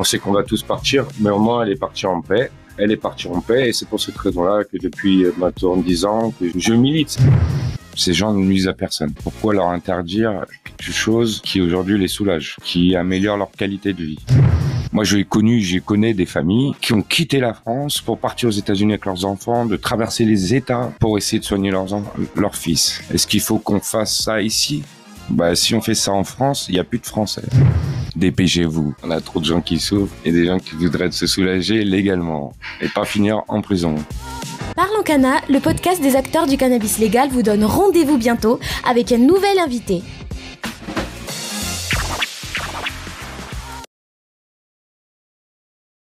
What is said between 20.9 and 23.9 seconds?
pour essayer de soigner leurs, leurs fils. Est-ce qu'il faut qu'on